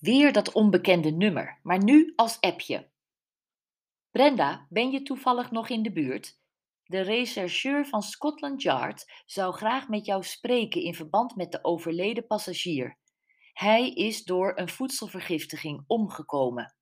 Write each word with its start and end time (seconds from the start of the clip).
Weer 0.00 0.32
dat 0.32 0.52
onbekende 0.52 1.10
nummer, 1.10 1.58
maar 1.62 1.84
nu 1.84 2.12
als 2.16 2.40
appje. 2.40 2.90
Brenda, 4.10 4.66
ben 4.68 4.90
je 4.90 5.02
toevallig 5.02 5.50
nog 5.50 5.68
in 5.68 5.82
de 5.82 5.92
buurt? 5.92 6.38
De 6.84 7.00
rechercheur 7.00 7.86
van 7.86 8.02
Scotland 8.02 8.62
Yard 8.62 9.22
zou 9.26 9.54
graag 9.54 9.88
met 9.88 10.06
jou 10.06 10.22
spreken 10.22 10.82
in 10.82 10.94
verband 10.94 11.36
met 11.36 11.52
de 11.52 11.64
overleden 11.64 12.26
passagier. 12.26 12.98
Hij 13.52 13.90
is 13.90 14.24
door 14.24 14.52
een 14.58 14.68
voedselvergiftiging 14.68 15.84
omgekomen. 15.86 16.74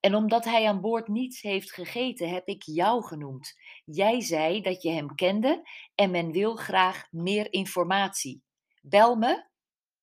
En 0.00 0.14
omdat 0.14 0.44
hij 0.44 0.68
aan 0.68 0.80
boord 0.80 1.08
niets 1.08 1.40
heeft 1.40 1.72
gegeten, 1.72 2.28
heb 2.28 2.46
ik 2.46 2.62
jou 2.62 3.04
genoemd. 3.04 3.54
Jij 3.84 4.20
zei 4.20 4.60
dat 4.60 4.82
je 4.82 4.90
hem 4.90 5.14
kende 5.14 5.68
en 5.94 6.10
men 6.10 6.32
wil 6.32 6.56
graag 6.56 7.06
meer 7.10 7.52
informatie. 7.52 8.42
Bel 8.82 9.16
me, 9.16 9.46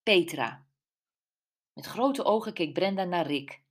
Petra. 0.02 0.69
Met 1.72 1.86
grote 1.86 2.24
ogen 2.24 2.52
keek 2.52 2.72
Brenda 2.72 3.04
naar 3.04 3.26
Rick. 3.26 3.62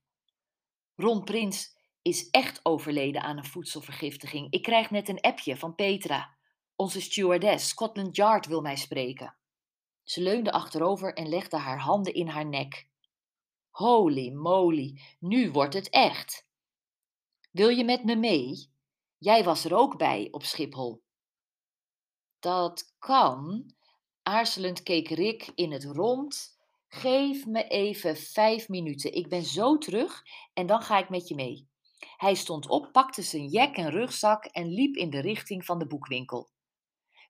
Ron 0.96 1.24
Prins 1.24 1.78
is 2.02 2.30
echt 2.30 2.60
overleden 2.64 3.22
aan 3.22 3.38
een 3.38 3.46
voedselvergiftiging. 3.46 4.52
Ik 4.52 4.62
krijg 4.62 4.90
net 4.90 5.10
een 5.10 5.22
appje 5.22 5.58
van 5.58 5.76
Petra. 5.76 6.38
Onze 6.76 7.02
stewardess, 7.02 7.68
Scotland 7.68 8.16
Yard, 8.16 8.46
wil 8.46 8.62
mij 8.62 8.76
spreken. 8.76 9.36
Ze 10.04 10.22
leunde 10.22 10.52
achterover 10.52 11.14
en 11.14 11.30
legde 11.30 11.58
haar 11.58 11.80
handen 11.80 12.14
in 12.14 12.28
haar 12.28 12.46
nek. 12.46 12.88
Holy 13.70 14.32
moly, 14.32 15.02
nu 15.20 15.52
wordt 15.52 15.74
het 15.74 15.90
echt. 15.90 16.48
Wil 17.52 17.70
je 17.70 17.84
met 17.84 18.04
me 18.04 18.16
mee? 18.16 18.72
Jij 19.18 19.44
was 19.44 19.66
er 19.66 19.76
ook 19.76 19.98
bij 19.98 20.28
op 20.32 20.44
Schiphol. 20.44 21.04
Dat 22.40 22.96
kan. 23.00 23.74
Aarzelend 24.24 24.84
keek 24.84 25.10
Rick 25.10 25.52
in 25.56 25.72
het 25.72 25.84
rond. 25.84 26.59
Geef 26.92 27.46
me 27.46 27.68
even 27.68 28.18
vijf 28.18 28.70
minuten. 28.70 29.14
Ik 29.14 29.30
ben 29.30 29.44
zo 29.44 29.78
terug 29.78 30.24
en 30.54 30.66
dan 30.66 30.82
ga 30.82 30.98
ik 30.98 31.10
met 31.10 31.28
je 31.28 31.36
mee. 31.36 31.68
Hij 32.18 32.36
stond 32.36 32.68
op, 32.68 32.92
pakte 32.92 33.22
zijn 33.22 33.48
jek 33.48 33.76
en 33.76 33.90
rugzak 33.90 34.46
en 34.46 34.68
liep 34.68 34.96
in 34.96 35.10
de 35.10 35.20
richting 35.20 35.66
van 35.66 35.80
de 35.80 35.88
boekwinkel. 35.88 36.50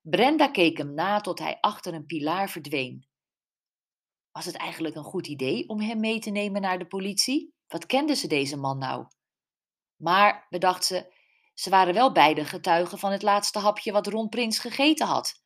Brenda 0.02 0.48
keek 0.48 0.78
hem 0.78 0.94
na 0.94 1.20
tot 1.20 1.38
hij 1.38 1.58
achter 1.60 1.94
een 1.94 2.06
pilaar 2.06 2.50
verdween. 2.50 3.08
Was 4.32 4.44
het 4.44 4.56
eigenlijk 4.56 4.94
een 4.94 5.04
goed 5.04 5.26
idee 5.26 5.68
om 5.68 5.80
hem 5.80 6.00
mee 6.00 6.18
te 6.18 6.30
nemen 6.30 6.60
naar 6.60 6.78
de 6.78 6.86
politie? 6.86 7.54
Wat 7.66 7.86
kende 7.86 8.14
ze 8.14 8.26
deze 8.26 8.56
man 8.56 8.78
nou? 8.78 9.06
Maar, 9.96 10.46
bedacht 10.48 10.84
ze, 10.84 11.14
ze 11.54 11.70
waren 11.70 11.94
wel 11.94 12.12
beide 12.12 12.44
getuigen 12.44 12.98
van 12.98 13.12
het 13.12 13.22
laatste 13.22 13.58
hapje 13.58 13.92
wat 13.92 14.06
Ron 14.06 14.28
Prins 14.28 14.58
gegeten 14.58 15.06
had. 15.06 15.42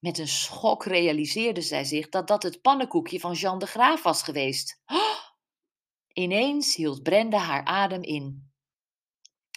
Met 0.00 0.18
een 0.18 0.28
schok 0.28 0.84
realiseerde 0.84 1.60
zij 1.60 1.84
zich 1.84 2.08
dat 2.08 2.28
dat 2.28 2.42
het 2.42 2.62
pannenkoekje 2.62 3.20
van 3.20 3.32
Jean 3.32 3.58
de 3.58 3.66
Graaf 3.66 4.02
was 4.02 4.22
geweest. 4.22 4.82
Ineens 6.12 6.74
hield 6.74 7.02
Brenda 7.02 7.38
haar 7.38 7.64
adem 7.64 8.02
in. 8.02 8.52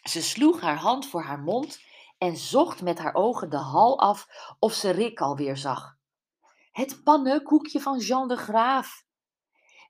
Ze 0.09 0.22
sloeg 0.22 0.61
haar 0.61 0.77
hand 0.77 1.05
voor 1.08 1.23
haar 1.23 1.39
mond 1.39 1.80
en 2.17 2.38
zocht 2.38 2.81
met 2.81 3.00
haar 3.00 3.13
ogen 3.13 3.50
de 3.50 3.58
hal 3.58 4.00
af 4.00 4.27
of 4.59 4.73
ze 4.73 4.89
Rick 4.89 5.22
alweer 5.22 5.58
zag. 5.58 5.95
Het 6.72 7.03
pannenkoekje 7.03 7.80
van 7.80 8.00
Jean 8.00 8.28
de 8.28 8.38
Graaf. 8.38 9.05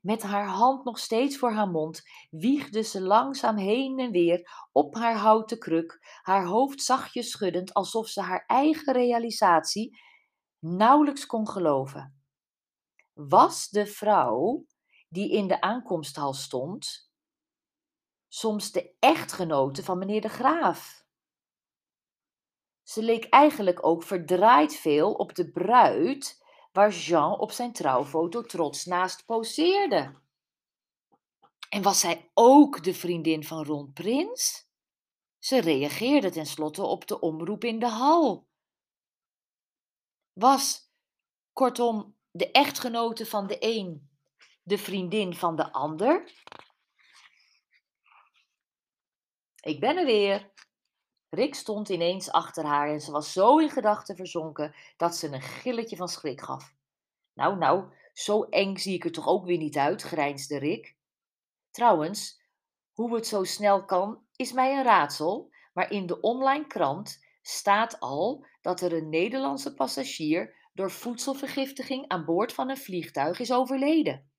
Met 0.02 0.22
haar 0.22 0.48
hand 0.48 0.84
nog 0.84 1.00
steeds 1.00 1.38
voor 1.38 1.52
haar 1.52 1.70
mond 1.70 2.02
wiegde 2.30 2.82
ze 2.82 3.02
langzaam 3.02 3.58
heen 3.58 4.00
en 4.00 4.12
weer 4.12 4.68
op 4.72 4.96
haar 4.96 5.16
houten 5.16 5.60
kruk, 5.60 6.20
haar 6.22 6.46
hoofd 6.46 6.82
zachtjes 6.82 7.32
schuddend 7.32 7.74
alsof 7.74 8.08
ze 8.08 8.22
haar 8.22 8.44
eigen 8.48 8.94
realisatie 8.94 10.00
nauwelijks 10.64 11.26
kon 11.26 11.48
geloven. 11.48 12.24
Was 13.14 13.70
de 13.70 13.86
vrouw 13.86 14.66
die 15.10 15.32
in 15.32 15.48
de 15.48 15.62
aankomsthal 15.62 16.34
stond 16.34 17.12
soms 18.28 18.72
de 18.72 18.96
echtgenote 19.00 19.84
van 19.84 19.98
meneer 19.98 20.22
de 20.22 20.30
Graaf? 20.30 21.06
Ze 22.84 23.04
leek 23.04 23.26
eigenlijk 23.26 23.86
ook 23.86 24.04
verdraaid 24.04 24.76
veel 24.76 25.14
op 25.14 25.36
de 25.36 25.52
bruid 25.52 26.44
waar 26.72 26.92
Jean 26.92 27.40
op 27.40 27.52
zijn 27.52 27.74
trouwfoto 27.74 28.42
trots 28.42 28.86
naast 28.86 29.26
poseerde. 29.26 30.22
En 31.70 31.82
was 31.82 32.00
zij 32.00 32.32
ook 32.34 32.84
de 32.84 32.94
vriendin 32.94 33.44
van 33.44 33.66
Ron 33.66 33.94
Prins? 33.94 34.70
Ze 35.40 35.62
reageerde 35.62 36.30
tenslotte 36.30 36.86
op 36.86 37.08
de 37.08 37.20
omroep 37.20 37.64
in 37.64 37.80
de 37.80 37.90
hal. 37.90 38.48
Was, 40.34 40.92
kortom, 41.54 42.16
de 42.32 42.52
echtgenote 42.52 43.26
van 43.26 43.48
de 43.48 43.58
een 43.60 44.10
de 44.64 44.78
vriendin 44.78 45.36
van 45.36 45.56
de 45.56 45.72
ander? 45.72 46.32
Ik 49.62 49.80
ben 49.80 49.98
er 49.98 50.06
weer. 50.06 50.52
Rick 51.30 51.56
stond 51.56 51.90
ineens 51.90 52.32
achter 52.32 52.66
haar 52.66 52.90
en 52.90 53.02
ze 53.02 53.12
was 53.12 53.34
zo 53.34 53.58
in 53.58 53.70
gedachten 53.70 54.16
verzonken 54.16 54.76
dat 54.98 55.16
ze 55.16 55.28
een 55.28 55.42
gilletje 55.42 55.96
van 55.96 56.08
schrik 56.08 56.42
gaf. 56.42 56.76
Nou, 57.34 57.58
nou, 57.58 57.94
zo 58.14 58.44
eng 58.44 58.78
zie 58.78 58.94
ik 58.94 59.06
er 59.06 59.12
toch 59.12 59.28
ook 59.28 59.46
weer 59.46 59.58
niet 59.58 59.78
uit, 59.78 60.02
grijnsde 60.02 60.58
Rick. 60.58 60.96
Trouwens, 61.72 62.42
hoe 62.94 63.16
het 63.16 63.28
zo 63.28 63.44
snel 63.44 63.86
kan, 63.86 64.26
is 64.36 64.52
mij 64.52 64.78
een 64.78 64.84
raadsel, 64.84 65.52
maar 65.74 65.92
in 65.92 66.06
de 66.06 66.22
online 66.22 66.68
krant 66.68 67.23
staat 67.44 68.00
al 68.00 68.46
dat 68.62 68.82
er 68.82 68.94
een 68.94 69.10
Nederlandse 69.10 69.74
passagier 69.74 70.56
door 70.74 70.92
voedselvergiftiging 70.92 72.08
aan 72.08 72.26
boord 72.26 72.54
van 72.54 72.70
een 72.70 72.78
vliegtuig 72.78 73.40
is 73.40 73.52
overleden. 73.52 74.32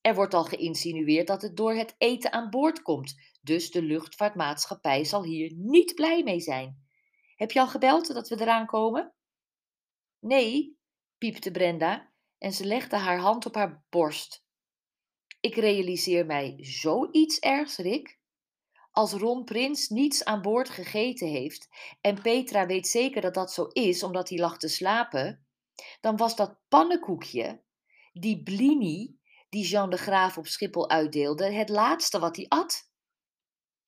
Er 0.00 0.14
wordt 0.14 0.34
al 0.34 0.44
geïnsinueerd 0.44 1.26
dat 1.26 1.42
het 1.42 1.56
door 1.56 1.74
het 1.74 1.94
eten 1.98 2.32
aan 2.32 2.50
boord 2.50 2.82
komt, 2.82 3.14
dus 3.42 3.70
de 3.70 3.82
luchtvaartmaatschappij 3.82 5.04
zal 5.04 5.24
hier 5.24 5.52
niet 5.54 5.94
blij 5.94 6.22
mee 6.22 6.40
zijn. 6.40 6.88
Heb 7.36 7.50
je 7.50 7.60
al 7.60 7.68
gebeld 7.68 8.14
dat 8.14 8.28
we 8.28 8.40
eraan 8.40 8.66
komen? 8.66 9.14
Nee, 10.18 10.78
piepte 11.18 11.50
Brenda 11.50 12.12
en 12.38 12.52
ze 12.52 12.64
legde 12.64 12.96
haar 12.96 13.18
hand 13.18 13.46
op 13.46 13.54
haar 13.54 13.84
borst. 13.88 14.44
Ik 15.40 15.54
realiseer 15.54 16.26
mij 16.26 16.56
zoiets 16.60 17.38
ergs, 17.38 17.76
Rick. 17.76 18.19
Als 18.90 19.12
Ron 19.12 19.44
Prins 19.44 19.88
niets 19.88 20.24
aan 20.24 20.42
boord 20.42 20.70
gegeten 20.70 21.28
heeft 21.28 21.68
en 22.00 22.22
Petra 22.22 22.66
weet 22.66 22.86
zeker 22.86 23.20
dat 23.20 23.34
dat 23.34 23.52
zo 23.52 23.64
is 23.64 24.02
omdat 24.02 24.28
hij 24.28 24.38
lag 24.38 24.58
te 24.58 24.68
slapen, 24.68 25.46
dan 26.00 26.16
was 26.16 26.36
dat 26.36 26.58
pannenkoekje, 26.68 27.62
die 28.12 28.42
blini 28.42 29.18
die 29.48 29.66
Jean 29.66 29.90
de 29.90 29.96
Graaf 29.96 30.38
op 30.38 30.46
Schiphol 30.46 30.90
uitdeelde, 30.90 31.52
het 31.52 31.68
laatste 31.68 32.18
wat 32.18 32.36
hij 32.36 32.46
at. 32.48 32.90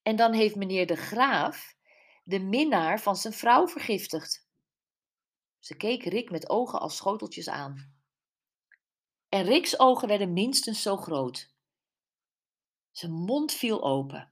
En 0.02 0.16
dan 0.16 0.32
heeft 0.32 0.56
meneer 0.56 0.86
de 0.86 0.96
Graaf 0.96 1.74
de 2.24 2.38
minnaar 2.38 3.00
van 3.00 3.16
zijn 3.16 3.32
vrouw 3.32 3.68
vergiftigd. 3.68 4.46
Ze 5.58 5.76
keek 5.76 6.04
Rick 6.04 6.30
met 6.30 6.48
ogen 6.48 6.80
als 6.80 6.96
schoteltjes 6.96 7.48
aan. 7.48 7.94
En 9.28 9.44
Rick's 9.44 9.78
ogen 9.78 10.08
werden 10.08 10.32
minstens 10.32 10.82
zo 10.82 10.96
groot. 10.96 11.54
Zijn 12.90 13.12
mond 13.12 13.52
viel 13.52 13.82
open. 13.82 14.31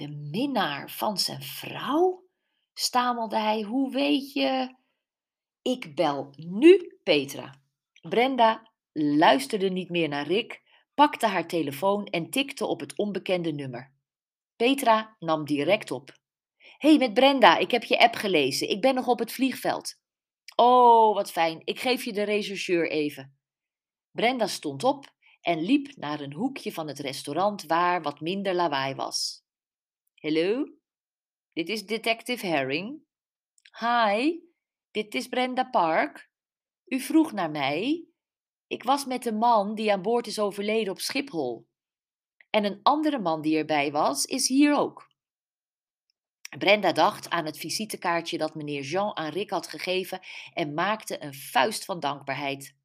De 0.00 0.08
minnaar 0.08 0.90
van 0.90 1.18
zijn 1.18 1.42
vrouw? 1.42 2.24
stamelde 2.72 3.38
hij. 3.38 3.62
Hoe 3.62 3.92
weet 3.92 4.32
je? 4.32 4.74
Ik 5.62 5.94
bel 5.94 6.34
nu 6.36 6.98
Petra. 7.02 7.62
Brenda 8.00 8.70
luisterde 8.92 9.68
niet 9.68 9.88
meer 9.88 10.08
naar 10.08 10.26
Rick, 10.26 10.62
pakte 10.94 11.26
haar 11.26 11.46
telefoon 11.46 12.04
en 12.04 12.30
tikte 12.30 12.66
op 12.66 12.80
het 12.80 12.96
onbekende 12.96 13.52
nummer. 13.52 13.94
Petra 14.56 15.16
nam 15.18 15.44
direct 15.44 15.90
op. 15.90 16.18
Hey, 16.78 16.98
met 16.98 17.14
Brenda, 17.14 17.56
ik 17.56 17.70
heb 17.70 17.84
je 17.84 17.98
app 17.98 18.14
gelezen. 18.14 18.68
Ik 18.68 18.80
ben 18.80 18.94
nog 18.94 19.06
op 19.06 19.18
het 19.18 19.32
vliegveld. 19.32 19.94
Oh, 20.56 21.14
wat 21.14 21.30
fijn. 21.30 21.60
Ik 21.64 21.80
geef 21.80 22.04
je 22.04 22.12
de 22.12 22.22
rechercheur 22.22 22.90
even. 22.90 23.38
Brenda 24.10 24.46
stond 24.46 24.84
op 24.84 25.14
en 25.40 25.60
liep 25.60 25.96
naar 25.96 26.20
een 26.20 26.32
hoekje 26.34 26.72
van 26.72 26.88
het 26.88 26.98
restaurant 26.98 27.62
waar 27.62 28.02
wat 28.02 28.20
minder 28.20 28.54
lawaai 28.54 28.94
was. 28.94 29.48
Hallo, 30.20 30.64
dit 31.52 31.68
is 31.68 31.86
Detective 31.86 32.46
Herring. 32.46 33.02
Hi, 33.78 34.40
dit 34.90 35.14
is 35.14 35.28
Brenda 35.28 35.64
Park. 35.64 36.30
U 36.86 37.00
vroeg 37.00 37.32
naar 37.32 37.50
mij. 37.50 38.06
Ik 38.66 38.82
was 38.82 39.04
met 39.04 39.26
een 39.26 39.36
man 39.36 39.74
die 39.74 39.92
aan 39.92 40.02
boord 40.02 40.26
is 40.26 40.38
overleden 40.38 40.92
op 40.92 41.00
Schiphol. 41.00 41.68
En 42.50 42.64
een 42.64 42.80
andere 42.82 43.18
man 43.18 43.40
die 43.40 43.56
erbij 43.56 43.92
was, 43.92 44.24
is 44.24 44.48
hier 44.48 44.76
ook. 44.76 45.10
Brenda 46.58 46.92
dacht 46.92 47.30
aan 47.30 47.44
het 47.44 47.58
visitekaartje 47.58 48.38
dat 48.38 48.54
meneer 48.54 48.82
Jean 48.82 49.16
aan 49.16 49.32
Rick 49.32 49.50
had 49.50 49.68
gegeven 49.68 50.20
en 50.54 50.74
maakte 50.74 51.22
een 51.22 51.34
vuist 51.34 51.84
van 51.84 52.00
dankbaarheid. 52.00 52.76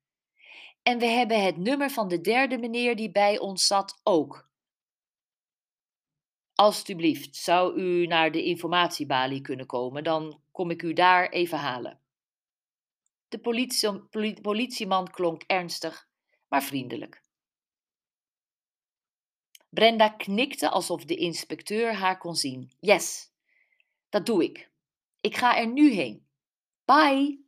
En 0.83 0.99
we 0.99 1.05
hebben 1.05 1.43
het 1.43 1.57
nummer 1.57 1.89
van 1.89 2.07
de 2.07 2.21
derde 2.21 2.57
meneer 2.57 2.95
die 2.95 3.11
bij 3.11 3.39
ons 3.39 3.67
zat 3.67 3.99
ook. 4.03 4.44
Alsjeblieft, 6.55 7.35
zou 7.35 7.79
u 7.79 8.05
naar 8.05 8.31
de 8.31 8.43
informatiebalie 8.43 9.41
kunnen 9.41 9.65
komen, 9.65 10.03
dan 10.03 10.39
kom 10.51 10.69
ik 10.71 10.81
u 10.81 10.93
daar 10.93 11.29
even 11.29 11.57
halen. 11.57 11.99
De 13.27 13.39
politie, 13.39 14.01
politieman 14.41 15.11
klonk 15.11 15.43
ernstig, 15.43 16.07
maar 16.47 16.63
vriendelijk. 16.63 17.23
Brenda 19.69 20.09
knikte 20.09 20.69
alsof 20.69 21.05
de 21.05 21.15
inspecteur 21.15 21.93
haar 21.93 22.17
kon 22.17 22.35
zien. 22.35 22.71
Yes, 22.79 23.31
dat 24.09 24.25
doe 24.25 24.43
ik. 24.43 24.69
Ik 25.21 25.37
ga 25.37 25.57
er 25.57 25.67
nu 25.67 25.91
heen. 25.91 26.25
Bye! 26.85 27.44